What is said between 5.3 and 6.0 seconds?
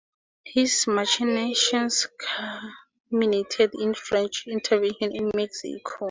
Mexico.